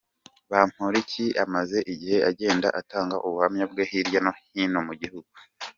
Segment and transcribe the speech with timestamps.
[0.51, 5.33] Bamporiki amaze igihe agenda atanga ubuhamya bwe hirya no hino mu gihugu.